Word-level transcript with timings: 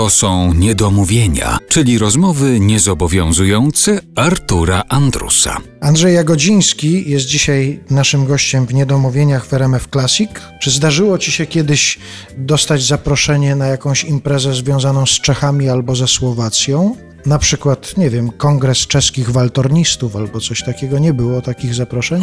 To 0.00 0.10
są 0.10 0.54
niedomówienia, 0.54 1.58
czyli 1.68 1.98
rozmowy 1.98 2.60
niezobowiązujące 2.60 4.00
Artura 4.16 4.82
Andrusa. 4.88 5.56
Andrzej 5.80 6.14
Jagodziński 6.14 7.10
jest 7.10 7.26
dzisiaj 7.26 7.80
naszym 7.90 8.26
gościem 8.26 8.66
w 8.66 8.74
Niedomówieniach 8.74 9.46
w 9.46 9.54
RMF 9.54 9.88
Classic. 9.92 10.30
Czy 10.60 10.70
zdarzyło 10.70 11.18
Ci 11.18 11.32
się 11.32 11.46
kiedyś 11.46 11.98
dostać 12.38 12.86
zaproszenie 12.86 13.56
na 13.56 13.66
jakąś 13.66 14.04
imprezę 14.04 14.54
związaną 14.54 15.06
z 15.06 15.20
Czechami 15.20 15.68
albo 15.68 15.96
ze 15.96 16.08
Słowacją? 16.08 16.96
Na 17.26 17.38
przykład, 17.38 17.96
nie 17.96 18.10
wiem, 18.10 18.30
kongres 18.30 18.78
czeskich 18.78 19.30
waltornistów 19.30 20.16
albo 20.16 20.40
coś 20.40 20.62
takiego. 20.62 20.98
Nie 20.98 21.14
było 21.14 21.40
takich 21.40 21.74
zaproszeń? 21.74 22.22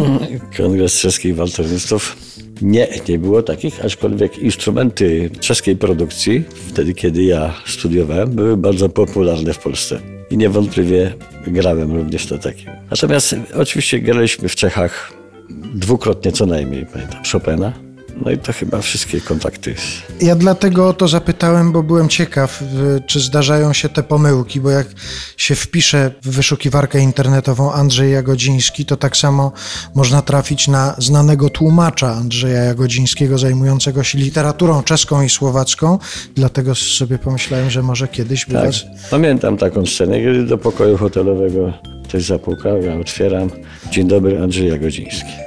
Kongres 0.57 0.93
czeskich 0.93 1.35
waltornistów. 1.35 2.17
Nie, 2.61 2.87
nie 3.09 3.19
było 3.19 3.43
takich, 3.43 3.85
aczkolwiek 3.85 4.39
instrumenty 4.39 5.29
czeskiej 5.39 5.75
produkcji, 5.75 6.43
wtedy 6.67 6.93
kiedy 6.93 7.23
ja 7.23 7.53
studiowałem, 7.65 8.29
były 8.29 8.57
bardzo 8.57 8.89
popularne 8.89 9.53
w 9.53 9.59
Polsce. 9.59 9.99
I 10.31 10.37
niewątpliwie 10.37 11.13
grałem 11.47 11.95
również 11.95 12.29
na 12.29 12.37
takim. 12.37 12.69
Natomiast 12.91 13.35
oczywiście 13.55 13.99
graliśmy 13.99 14.49
w 14.49 14.55
Czechach 14.55 15.13
dwukrotnie 15.73 16.31
co 16.31 16.45
najmniej, 16.45 16.85
pamiętam, 16.85 17.21
Chopina. 17.31 17.86
No 18.25 18.31
i 18.31 18.37
to 18.37 18.53
chyba 18.53 18.81
wszystkie 18.81 19.21
kontakty. 19.21 19.75
Ja 20.21 20.35
dlatego 20.35 20.87
o 20.87 20.93
to 20.93 21.07
zapytałem, 21.07 21.71
bo 21.71 21.83
byłem 21.83 22.09
ciekaw, 22.09 22.63
czy 23.05 23.19
zdarzają 23.19 23.73
się 23.73 23.89
te 23.89 24.03
pomyłki, 24.03 24.61
bo 24.61 24.69
jak 24.69 24.87
się 25.37 25.55
wpisze 25.55 26.11
w 26.23 26.29
wyszukiwarkę 26.29 26.99
internetową 26.99 27.71
Andrzej 27.73 28.11
Jagodziński, 28.11 28.85
to 28.85 28.97
tak 28.97 29.17
samo 29.17 29.51
można 29.95 30.21
trafić 30.21 30.67
na 30.67 30.95
znanego 30.97 31.49
tłumacza 31.49 32.07
Andrzeja 32.07 32.63
Jagodzińskiego, 32.63 33.37
zajmującego 33.37 34.03
się 34.03 34.17
literaturą 34.17 34.83
czeską 34.83 35.21
i 35.21 35.29
słowacką. 35.29 35.99
Dlatego 36.35 36.75
sobie 36.75 37.17
pomyślałem, 37.17 37.69
że 37.69 37.83
może 37.83 38.07
kiedyś 38.07 38.45
by 38.45 38.53
Tak, 38.53 38.65
was... 38.65 38.85
pamiętam 39.11 39.57
taką 39.57 39.85
scenę, 39.85 40.19
kiedy 40.19 40.43
do 40.43 40.57
pokoju 40.57 40.97
hotelowego 40.97 41.73
ktoś 42.03 42.23
zapukał, 42.23 42.81
ja 42.81 42.99
otwieram. 42.99 43.49
Dzień 43.91 44.07
dobry, 44.07 44.41
Andrzej 44.41 44.67
Jagodziński. 44.69 45.46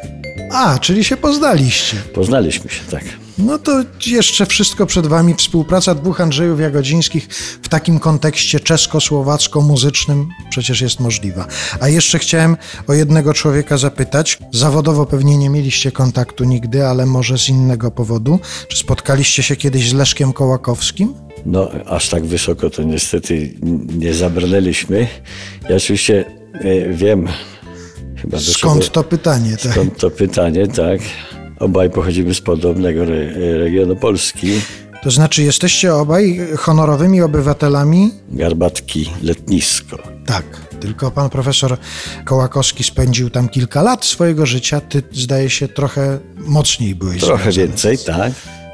A, 0.51 0.79
czyli 0.79 1.05
się 1.05 1.17
poznaliście. 1.17 1.97
Poznaliśmy 1.97 2.71
się, 2.71 2.81
tak. 2.91 3.05
No 3.39 3.59
to 3.59 3.83
jeszcze 4.07 4.47
wszystko 4.47 4.87
przed 4.87 5.07
Wami. 5.07 5.35
Współpraca 5.35 5.95
dwóch 5.95 6.21
Andrzejów 6.21 6.61
Jagodzińskich 6.61 7.29
w 7.63 7.69
takim 7.69 7.99
kontekście 7.99 8.61
czesko-słowacko-muzycznym 8.61 10.27
przecież 10.51 10.81
jest 10.81 11.01
możliwa. 11.01 11.47
A 11.81 11.89
jeszcze 11.89 12.19
chciałem 12.19 12.57
o 12.87 12.95
jednego 12.95 13.35
człowieka 13.35 13.79
zapytać. 13.79 14.39
Zawodowo 14.53 15.07
pewnie 15.07 15.39
nie 15.39 15.51
mieliście 15.51 15.93
kontaktu 15.93 16.45
nigdy, 16.45 16.87
ale 16.87 17.07
może 17.07 17.39
z 17.39 17.49
innego 17.49 17.91
powodu. 17.91 18.39
Czy 18.69 18.79
spotkaliście 18.79 19.43
się 19.43 19.57
kiedyś 19.57 19.89
z 19.89 19.93
Leszkiem 19.93 20.33
Kołakowskim? 20.33 21.15
No, 21.47 21.69
aż 21.87 22.09
tak 22.09 22.25
wysoko 22.25 22.71
to 22.71 22.83
niestety 22.83 23.55
nie 23.99 24.15
zabrnęliśmy. 24.15 25.07
Ja 25.71 25.77
oczywiście 25.77 26.25
e, 26.53 26.93
wiem, 26.93 27.29
chyba 28.23 28.41
Skąd 28.41 28.81
czego- 28.83 28.93
to 28.93 29.05
pytanie? 29.05 29.57
Tak? 29.63 29.73
Skąd 29.73 29.99
to 29.99 30.11
pytanie, 30.11 30.67
tak. 30.67 31.01
Obaj 31.59 31.91
pochodzimy 31.91 32.35
z 32.35 32.41
podobnego 32.41 33.03
re, 33.03 33.59
regionu 33.59 33.97
Polski. 33.97 34.61
To 35.03 35.11
znaczy, 35.11 35.43
jesteście 35.43 35.95
obaj 35.95 36.41
honorowymi 36.59 37.23
obywatelami? 37.23 38.11
Garbatki, 38.29 39.11
letnisko. 39.23 39.99
Tak. 40.27 40.45
Tylko 40.81 41.11
pan 41.11 41.31
profesor 41.31 41.77
Kołakowski 42.25 42.85
spędził 42.85 43.31
tam 43.31 43.49
kilka 43.49 43.83
lat 43.83 44.05
swojego 44.05 44.47
życia. 44.47 44.81
Ty, 44.81 45.03
zdaje 45.13 45.51
się, 45.51 45.69
trochę 45.69 46.19
mocniej 46.37 46.95
byłeś 46.95 47.21
Trochę 47.21 47.53
więcej, 47.53 47.99
tak. 47.99 48.33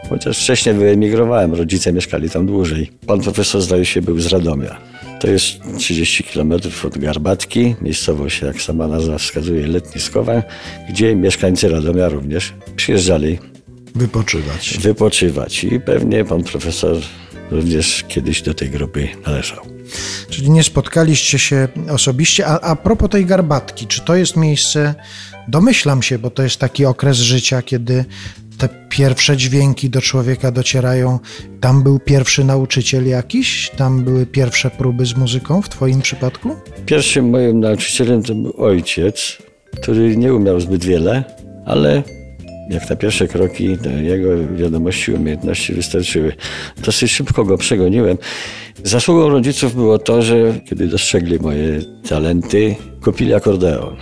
Chociaż 0.08 0.38
wcześniej 0.38 0.74
wyemigrowałem, 0.74 1.54
rodzice 1.54 1.92
mieszkali 1.92 2.30
tam 2.30 2.46
dłużej. 2.46 2.90
Pan 3.06 3.20
profesor 3.20 3.62
zdaje 3.62 3.84
się 3.84 4.02
był 4.02 4.20
z 4.20 4.26
Radomia. 4.26 4.76
To 5.20 5.28
jest 5.28 5.46
30 5.78 6.24
km 6.24 6.52
od 6.86 6.98
Garbatki, 6.98 7.74
miejscowość, 7.82 8.42
jak 8.42 8.62
sama 8.62 8.86
nazwa 8.86 9.18
wskazuje, 9.18 9.66
letniskowa, 9.66 10.42
gdzie 10.88 11.16
mieszkańcy 11.16 11.68
Radomia 11.68 12.08
również 12.08 12.54
przyjeżdżali 12.76 13.38
Wypoczywać. 13.94 14.78
wypoczywać. 14.80 15.64
I 15.64 15.80
pewnie 15.80 16.24
pan 16.24 16.44
profesor 16.44 16.96
również 17.50 18.04
kiedyś 18.08 18.42
do 18.42 18.54
tej 18.54 18.70
grupy 18.70 19.08
należał. 19.26 19.66
Czyli 20.30 20.50
nie 20.50 20.62
spotkaliście 20.62 21.38
się 21.38 21.68
osobiście. 21.90 22.46
A, 22.46 22.60
a 22.60 22.76
propos 22.76 23.10
tej 23.10 23.26
garbatki, 23.26 23.86
czy 23.86 24.00
to 24.00 24.14
jest 24.16 24.36
miejsce, 24.36 24.94
domyślam 25.48 26.02
się, 26.02 26.18
bo 26.18 26.30
to 26.30 26.42
jest 26.42 26.56
taki 26.56 26.84
okres 26.84 27.16
życia, 27.16 27.62
kiedy 27.62 28.04
te 28.58 28.68
pierwsze 28.88 29.36
dźwięki 29.36 29.90
do 29.90 30.00
człowieka 30.00 30.50
docierają. 30.50 31.18
Tam 31.60 31.82
był 31.82 31.98
pierwszy 31.98 32.44
nauczyciel 32.44 33.08
jakiś? 33.08 33.70
Tam 33.76 34.04
były 34.04 34.26
pierwsze 34.26 34.70
próby 34.70 35.06
z 35.06 35.16
muzyką 35.16 35.62
w 35.62 35.68
Twoim 35.68 36.00
przypadku? 36.00 36.50
Pierwszym 36.86 37.30
moim 37.30 37.60
nauczycielem 37.60 38.22
to 38.22 38.34
był 38.34 38.52
ojciec, 38.64 39.38
który 39.82 40.16
nie 40.16 40.34
umiał 40.34 40.60
zbyt 40.60 40.84
wiele, 40.84 41.24
ale 41.66 42.02
jak 42.70 42.90
na 42.90 42.96
pierwsze 42.96 43.28
kroki, 43.28 43.76
jego 44.02 44.28
wiadomości, 44.56 45.12
umiejętności 45.12 45.72
wystarczyły. 45.72 46.32
Dosyć 46.84 47.12
szybko 47.12 47.44
go 47.44 47.58
przegoniłem. 47.58 48.18
Zasługą 48.84 49.28
rodziców 49.28 49.74
było 49.74 49.98
to, 49.98 50.22
że 50.22 50.60
kiedy 50.64 50.86
dostrzegli 50.86 51.38
moje 51.38 51.80
talenty, 52.08 52.76
kupili 53.04 53.34
akordeon. 53.34 53.96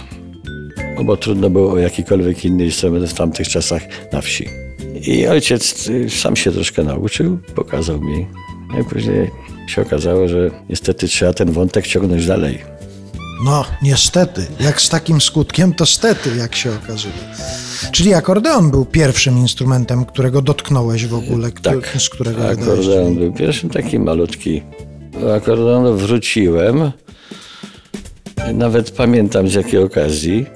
No 0.96 1.04
bo 1.04 1.16
trudno 1.16 1.50
było 1.50 1.72
o 1.72 1.78
jakikolwiek 1.78 2.44
inny 2.44 2.64
instrument 2.64 3.10
w 3.10 3.14
tamtych 3.14 3.48
czasach 3.48 3.82
na 4.12 4.20
wsi. 4.20 4.48
I 5.06 5.26
ojciec 5.26 5.88
y, 5.88 6.10
sam 6.10 6.36
się 6.36 6.52
troszkę 6.52 6.82
nauczył, 6.84 7.38
pokazał 7.54 8.00
mi. 8.00 8.26
No 8.72 8.80
i 8.80 8.84
później 8.84 9.30
się 9.68 9.82
okazało, 9.82 10.28
że 10.28 10.50
niestety 10.68 11.08
trzeba 11.08 11.32
ten 11.32 11.52
wątek 11.52 11.86
ciągnąć 11.86 12.26
dalej. 12.26 12.58
No, 13.44 13.64
niestety. 13.82 14.46
Jak 14.60 14.80
z 14.80 14.88
takim 14.88 15.20
skutkiem, 15.20 15.74
to 15.74 15.86
stety, 15.86 16.30
jak 16.36 16.54
się 16.54 16.70
okazuje. 16.84 17.14
Czyli 17.92 18.14
akordeon 18.14 18.70
był 18.70 18.84
pierwszym 18.84 19.38
instrumentem, 19.38 20.04
którego 20.04 20.42
dotknąłeś 20.42 21.06
w 21.06 21.14
ogóle, 21.14 21.50
Tak, 21.62 21.96
z 21.98 22.08
którego 22.08 22.36
wydałeś 22.36 22.62
akordeon 22.62 23.14
był 23.14 23.32
pierwszym 23.32 23.70
taki 23.70 23.98
malutki. 23.98 24.62
Do 25.20 25.34
akordeonu 25.34 25.96
wróciłem. 25.96 26.92
Nawet 28.54 28.90
pamiętam 28.90 29.48
z 29.48 29.54
jakiej 29.54 29.82
okazji, 29.82 30.46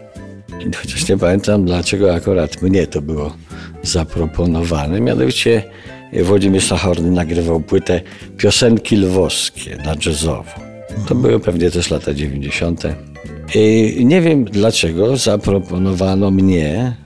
chociaż 0.77 1.09
nie 1.09 1.19
pamiętam 1.19 1.65
dlaczego 1.65 2.15
akurat 2.15 2.63
mnie 2.63 2.87
to 2.87 3.03
było 3.03 3.37
zaproponowane. 3.83 5.01
Mianowicie 5.01 5.63
Włodzimierz 6.23 6.67
Sachorny 6.67 7.11
nagrywał 7.11 7.61
płytę 7.61 8.01
Piosenki 8.37 8.97
Lwowskie 8.97 9.77
na 9.77 9.95
jazzowo. 10.07 10.51
To 11.09 11.15
były 11.15 11.41
pewnie 11.41 11.71
też 11.71 11.91
lata 11.91 12.15
90. 12.15 12.83
I 13.55 14.05
nie 14.05 14.21
wiem 14.21 14.45
dlaczego 14.45 15.17
zaproponowano 15.17 16.31
mnie, 16.31 16.97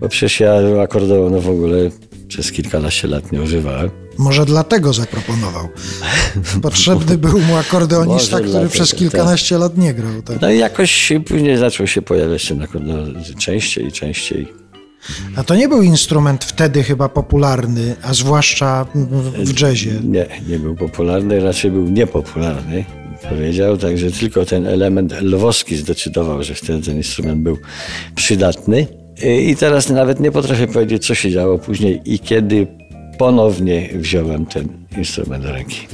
bo 0.00 0.08
przecież 0.08 0.40
ja 0.40 0.52
akordeonu 0.82 1.40
w 1.40 1.48
ogóle 1.48 1.90
przez 2.28 2.52
kilkanaście 2.52 3.08
lat 3.08 3.32
nie 3.32 3.42
używałem. 3.42 4.03
Może 4.18 4.46
dlatego 4.46 4.92
zaproponował. 4.92 5.68
Potrzebny 6.62 7.18
był 7.18 7.38
mu 7.40 7.56
akordeonista, 7.56 8.36
który 8.36 8.50
dlatego, 8.50 8.70
przez 8.70 8.94
kilkanaście 8.94 9.58
lat 9.58 9.78
nie 9.78 9.94
grał. 9.94 10.22
Tak? 10.22 10.40
No 10.40 10.50
i 10.50 10.58
jakoś 10.58 11.12
później 11.26 11.56
zaczął 11.56 11.86
się 11.86 12.02
pojawiać 12.02 12.48
ten 12.48 12.62
akordeon 12.62 13.24
częściej 13.38 13.86
i 13.86 13.92
częściej. 13.92 14.64
A 15.36 15.44
to 15.44 15.54
nie 15.54 15.68
był 15.68 15.82
instrument 15.82 16.44
wtedy 16.44 16.82
chyba 16.82 17.08
popularny, 17.08 17.96
a 18.02 18.14
zwłaszcza 18.14 18.86
w, 19.38 19.60
jazzie. 19.60 19.92
Nie, 20.04 20.26
nie 20.48 20.58
był 20.58 20.74
popularny, 20.76 21.40
raczej 21.40 21.70
był 21.70 21.88
niepopularny. 21.88 22.84
Powiedział, 23.28 23.76
także 23.76 24.10
tylko 24.10 24.44
ten 24.44 24.66
element 24.66 25.20
lwowski 25.20 25.76
zdecydował, 25.76 26.42
że 26.42 26.54
wtedy 26.54 26.82
ten 26.82 26.96
instrument 26.96 27.42
był 27.42 27.58
przydatny. 28.14 28.86
I 29.22 29.56
teraz 29.56 29.90
nawet 29.90 30.20
nie 30.20 30.32
potrafię 30.32 30.66
powiedzieć, 30.66 31.06
co 31.06 31.14
się 31.14 31.30
działo 31.30 31.58
później 31.58 32.00
i 32.04 32.18
kiedy 32.18 32.66
ponownie 33.18 33.88
wziąłem 33.94 34.46
ten 34.46 34.68
instrument 34.96 35.44
do 35.44 35.52
ręki. 35.52 35.86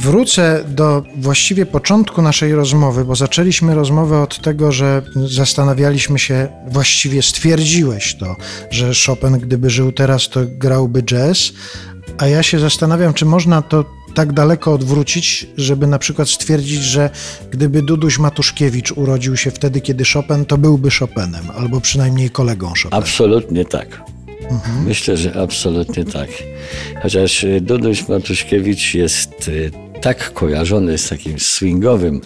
Wrócę 0.00 0.64
do 0.68 1.02
właściwie 1.16 1.66
początku 1.66 2.22
naszej 2.22 2.54
rozmowy, 2.54 3.04
bo 3.04 3.16
zaczęliśmy 3.16 3.74
rozmowę 3.74 4.22
od 4.22 4.42
tego, 4.42 4.72
że 4.72 5.02
zastanawialiśmy 5.26 6.18
się, 6.18 6.48
właściwie 6.68 7.22
stwierdziłeś 7.22 8.14
to, 8.14 8.36
że 8.70 8.90
Chopin, 9.06 9.32
gdyby 9.32 9.70
żył 9.70 9.92
teraz, 9.92 10.28
to 10.28 10.40
grałby 10.46 11.02
jazz, 11.02 11.52
a 12.18 12.26
ja 12.26 12.42
się 12.42 12.58
zastanawiam, 12.58 13.14
czy 13.14 13.24
można 13.24 13.62
to 13.62 13.84
tak 14.14 14.32
daleko 14.32 14.72
odwrócić, 14.72 15.46
żeby 15.56 15.86
na 15.86 15.98
przykład 15.98 16.28
stwierdzić, 16.28 16.82
że 16.82 17.10
gdyby 17.50 17.82
Duduś 17.82 18.18
Matuszkiewicz 18.18 18.92
urodził 18.92 19.36
się 19.36 19.50
wtedy, 19.50 19.80
kiedy 19.80 20.04
Chopin, 20.14 20.44
to 20.44 20.58
byłby 20.58 20.90
Chopinem, 20.90 21.50
albo 21.56 21.80
przynajmniej 21.80 22.30
kolegą 22.30 22.68
Chopina. 22.68 22.96
Absolutnie 22.96 23.64
tak. 23.64 24.17
Myślę, 24.86 25.16
że 25.16 25.34
absolutnie 25.42 26.04
tak. 26.04 26.28
Chociaż 27.02 27.44
y, 27.44 27.60
Duduś 27.60 28.08
Matuszkiewicz 28.08 28.94
jest 28.94 29.48
y, 29.48 29.70
tak 30.00 30.32
kojarzony 30.32 30.98
z 30.98 31.08
takim 31.08 31.38
swingowym 31.40 32.20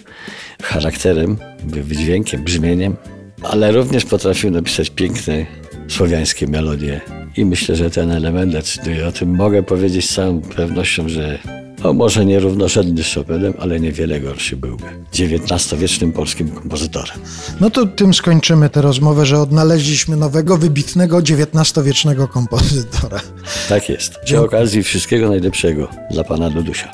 charakterem, 0.62 1.36
wy- 1.64 1.82
wydźwiękiem, 1.82 2.44
brzmieniem, 2.44 2.96
ale 3.42 3.72
również 3.72 4.04
potrafił 4.04 4.50
napisać 4.50 4.90
piękne 4.90 5.46
słowiańskie 5.88 6.46
melodie. 6.46 7.00
I 7.36 7.44
myślę, 7.44 7.76
że 7.76 7.90
ten 7.90 8.10
element 8.10 8.52
decyduje 8.52 9.06
o 9.06 9.12
tym. 9.12 9.34
Mogę 9.34 9.62
powiedzieć 9.62 10.10
z 10.10 10.14
całą 10.14 10.40
pewnością, 10.40 11.08
że 11.08 11.38
no 11.84 11.92
może 11.92 12.26
nierównorzędny 12.26 13.04
z 13.04 13.14
Chopinem, 13.14 13.54
ale 13.58 13.80
niewiele 13.80 14.20
gorszy 14.20 14.56
byłby. 14.56 14.84
XIX-wiecznym 15.12 16.12
polskim 16.12 16.48
kompozytorem. 16.48 17.18
No 17.60 17.70
to 17.70 17.86
tym 17.86 18.14
skończymy 18.14 18.70
tę 18.70 18.82
rozmowę, 18.82 19.26
że 19.26 19.38
odnaleźliśmy 19.38 20.16
nowego, 20.16 20.58
wybitnego 20.58 21.18
XIX-wiecznego 21.18 22.28
kompozytora. 22.28 23.20
Tak 23.68 23.88
jest. 23.88 24.18
Przy 24.24 24.40
okazji 24.40 24.82
wszystkiego 24.82 25.28
najlepszego 25.28 25.88
dla 26.10 26.24
pana 26.24 26.50
Dudusia. 26.50 26.90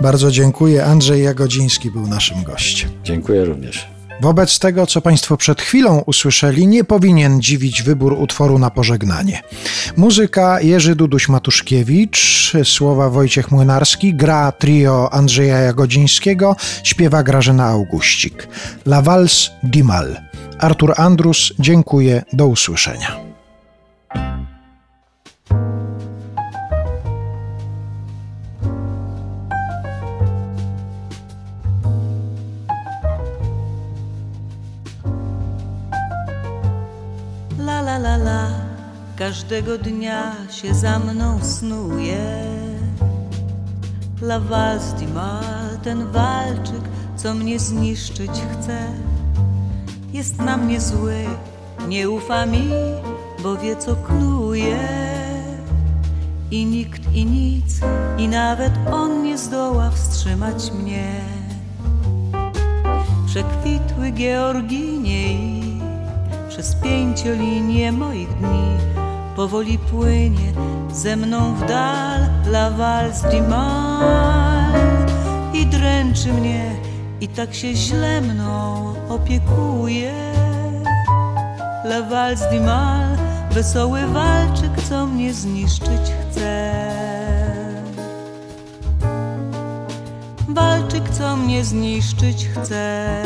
Bardzo 0.00 0.30
dziękuję. 0.30 0.84
Andrzej 0.84 1.22
Jagodziński 1.22 1.90
był 1.90 2.06
naszym 2.06 2.42
gościem. 2.42 2.90
Dziękuję 3.04 3.44
również. 3.44 3.95
Wobec 4.20 4.58
tego, 4.58 4.86
co 4.86 5.00
Państwo 5.00 5.36
przed 5.36 5.62
chwilą 5.62 6.02
usłyszeli, 6.06 6.66
nie 6.66 6.84
powinien 6.84 7.42
dziwić 7.42 7.82
wybór 7.82 8.12
utworu 8.12 8.58
na 8.58 8.70
pożegnanie. 8.70 9.42
Muzyka 9.96 10.60
Jerzy 10.60 10.96
Duduś-Matuszkiewicz, 10.96 12.52
słowa 12.64 13.10
Wojciech 13.10 13.50
Młynarski, 13.50 14.14
gra 14.14 14.52
trio 14.52 15.12
Andrzeja 15.12 15.58
Jagodzińskiego, 15.58 16.56
śpiewa 16.82 17.22
Grażyna 17.22 17.66
Augustik. 17.66 18.48
La 18.86 19.02
Valse 19.02 19.50
di 19.62 19.84
Mal. 19.84 20.16
Artur 20.58 20.94
Andrus, 20.96 21.52
dziękuję, 21.58 22.22
do 22.32 22.46
usłyszenia. 22.46 23.25
La 37.96 38.16
la 38.16 38.50
każdego 39.16 39.78
dnia 39.78 40.32
się 40.50 40.74
za 40.74 40.98
mną 40.98 41.38
snuje. 41.42 42.44
La 44.22 44.40
valse 44.40 45.06
mal, 45.14 45.78
ten 45.82 46.06
walczyk, 46.12 46.82
co 47.16 47.34
mnie 47.34 47.58
zniszczyć 47.58 48.30
chce. 48.30 48.78
Jest 50.12 50.38
na 50.38 50.56
mnie 50.56 50.80
zły, 50.80 51.24
nie 51.88 52.10
ufa 52.10 52.46
mi, 52.46 52.68
bo 53.42 53.56
wie 53.56 53.76
co 53.76 53.96
knuje. 53.96 54.88
I 56.50 56.66
nikt 56.66 57.12
i 57.12 57.26
nic, 57.26 57.80
i 58.18 58.28
nawet 58.28 58.72
on 58.92 59.22
nie 59.22 59.38
zdoła 59.38 59.90
wstrzymać 59.90 60.72
mnie. 60.72 61.20
Przekwitły 63.26 64.10
Georginie 64.12 65.55
przez 66.56 66.74
pięciolinię 66.74 67.92
moich 67.92 68.28
dni 68.28 68.76
powoli 69.36 69.78
płynie 69.78 70.52
ze 70.92 71.16
mną 71.16 71.54
w 71.54 71.66
dal 71.66 72.20
la 72.46 72.70
valse 72.70 73.42
mal 73.48 74.72
i 75.54 75.66
dręczy 75.66 76.32
mnie 76.32 76.76
i 77.20 77.28
tak 77.28 77.54
się 77.54 77.74
źle 77.74 78.20
mną 78.20 78.94
opiekuje. 79.08 80.14
La 81.84 82.02
valse 82.02 82.60
mal, 82.60 83.16
wesoły 83.50 84.06
walczyk, 84.06 84.82
co 84.88 85.06
mnie 85.06 85.34
zniszczyć 85.34 86.12
chce. 86.20 86.72
Walczyk, 90.48 91.10
co 91.10 91.36
mnie 91.36 91.64
zniszczyć 91.64 92.48
chce. 92.48 93.22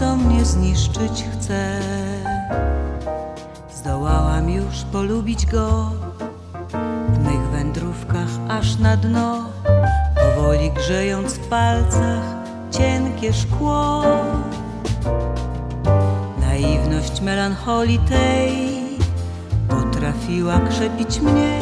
Co 0.00 0.16
mnie 0.16 0.44
zniszczyć 0.44 1.24
chce. 1.32 1.80
Zdołałam 3.74 4.50
już 4.50 4.82
polubić 4.92 5.46
go 5.46 5.90
w 7.08 7.18
mych 7.18 7.50
wędrówkach 7.52 8.28
aż 8.48 8.78
na 8.78 8.96
dno, 8.96 9.44
powoli 10.14 10.70
grzejąc 10.70 11.34
w 11.34 11.48
palcach 11.48 12.22
cienkie 12.70 13.32
szkło. 13.32 14.02
Naiwność 16.40 17.20
melancholii 17.20 17.98
tej 17.98 18.80
potrafiła 19.68 20.60
krzepić 20.60 21.20
mnie, 21.20 21.60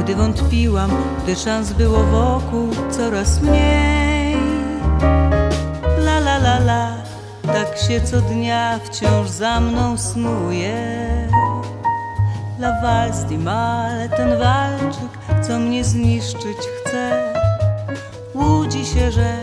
gdy 0.00 0.14
wątpiłam, 0.14 0.90
gdy 1.22 1.36
szans 1.36 1.72
było 1.72 2.02
wokół 2.02 2.68
coraz 2.90 3.42
mniej. 3.42 3.98
Się 7.86 8.00
co 8.00 8.20
dnia 8.20 8.78
wciąż 8.84 9.28
za 9.28 9.60
mną 9.60 9.98
snuje. 9.98 10.98
La 12.58 12.82
valse 12.82 13.28
di 13.28 13.38
mal, 13.38 14.08
ten 14.16 14.38
walczyk, 14.38 15.18
co 15.42 15.58
mnie 15.58 15.84
zniszczyć 15.84 16.58
chce. 16.58 17.34
Łudzi 18.34 18.86
się, 18.86 19.12
że 19.12 19.36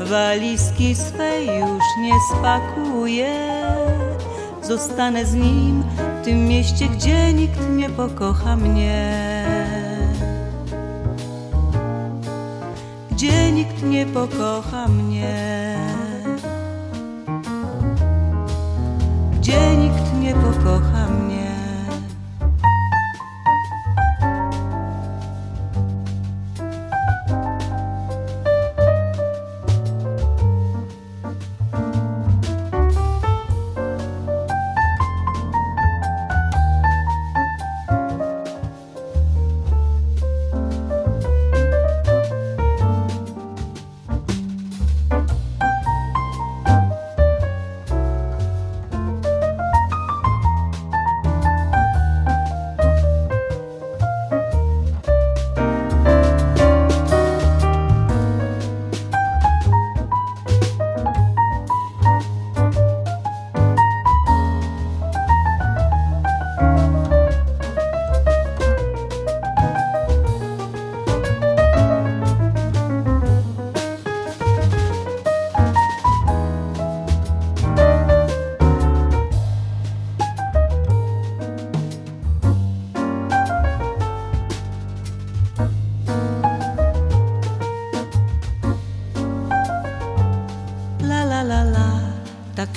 walizki 0.00 0.94
swej 0.94 1.46
już 1.46 1.84
nie 2.00 2.14
spakuje. 2.30 3.34
Zostanę 4.62 5.24
z 5.24 5.34
nim 5.34 5.84
w 6.20 6.24
tym 6.24 6.46
mieście, 6.48 6.88
gdzie 6.88 7.32
nikt 7.32 7.60
nie 7.70 7.90
pokocha 7.90 8.56
mnie. 8.56 9.14
Gdzie 13.10 13.52
nikt 13.52 13.82
nie 13.82 14.06
pokocha 14.06 14.88
mnie. 14.88 15.51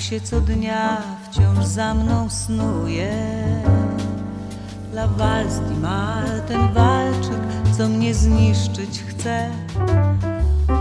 Się 0.10 0.22
co 0.22 0.42
dnia 0.42 1.02
wciąż 1.24 1.66
za 1.66 1.94
mną 1.94 2.30
snuje. 2.30 3.12
La 4.94 5.08
di 5.70 5.76
mal, 5.82 6.42
ten 6.48 6.74
walczyk, 6.74 7.42
co 7.78 7.88
mnie 7.90 8.14
zniszczyć 8.14 9.04
chce. 9.04 9.50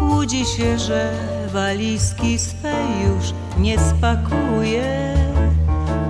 Łudzi 0.03 0.45
się, 0.45 0.79
że 0.79 1.13
walizki 1.53 2.39
swe 2.39 2.75
już 3.07 3.35
nie 3.59 3.79
spakuje. 3.79 5.15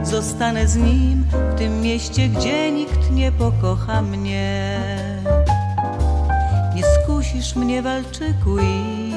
Zostanę 0.02 0.68
z 0.68 0.76
nim 0.76 1.24
w 1.54 1.58
tym 1.58 1.80
mieście, 1.80 2.28
gdzie 2.28 2.72
nikt 2.72 3.10
nie 3.10 3.32
pokocha 3.32 4.02
mnie. 4.02 4.78
Nie 6.74 6.82
skusisz 6.82 7.56
mnie, 7.56 7.82
walczyku, 7.82 8.58
i 8.58 9.14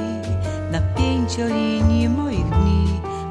na 0.72 0.82
pięciolinii 0.82 2.10
moich 2.10 2.50
dni 2.50 2.88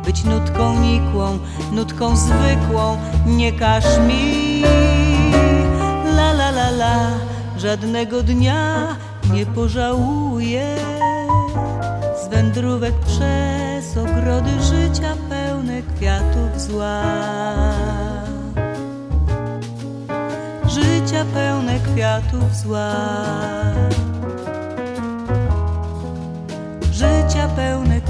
być 0.07 0.25
nutką 0.25 0.81
nikłą, 0.81 1.39
nutką 1.73 2.17
zwykłą, 2.17 2.99
nie 3.27 3.53
każ 3.53 3.85
mi. 4.09 4.63
La 6.17 6.31
la 6.33 6.51
la 6.51 6.71
la, 6.71 7.11
żadnego 7.57 8.23
dnia 8.23 8.97
nie 9.33 9.47
pożałuję. 9.47 10.77
Z 12.25 12.29
wędrówek 12.29 12.95
przez 13.07 13.97
ogrody 13.97 14.51
życia 14.63 15.17
pełne 15.29 15.83
kwiatów 15.83 16.61
zła. 16.61 17.03
Życia 20.67 21.25
pełne 21.35 21.79
kwiatów 21.81 21.97
kwiatów 21.97 22.57
zła. 22.57 22.93
Życia 26.93 27.49
pełne 27.57 28.01